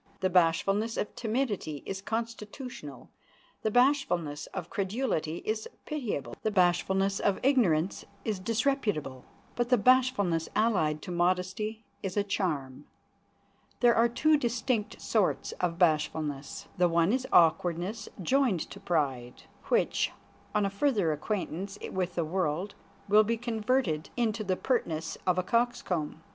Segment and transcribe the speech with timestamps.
[0.21, 3.11] The bashfulness of timidity is constitutional,
[3.61, 9.25] the bashfulness of credulity is pitiable, the bashfulness of ignorance is disreputable,
[9.55, 12.85] but the bashfulness allied to modesty is a charm.
[13.81, 16.67] There are two distinct sorts of bashfulness.
[16.79, 20.11] The one is awkwardness joined to pride, which,
[20.55, 22.73] on a further acquaintance with the world,
[23.07, 26.23] will be converted into the pertness of a coxcomb.